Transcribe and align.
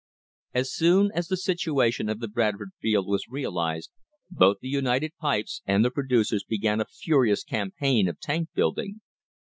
As 0.55 0.73
soon 0.73 1.11
as 1.13 1.27
the 1.27 1.37
situation 1.37 2.09
of 2.09 2.19
the 2.19 2.27
Bradford 2.27 2.71
field 2.81 3.05
was 3.07 3.27
realised 3.29 3.91
both 4.31 4.57
the 4.59 4.67
United 4.67 5.13
Pipes 5.21 5.61
and 5.67 5.85
the 5.85 5.91
producers 5.91 6.43
began 6.43 6.81
a 6.81 6.85
furious 6.85 7.43
cam 7.43 7.71
paign 7.79 8.09
of 8.09 8.19
tank 8.19 8.49
building. 8.55 9.01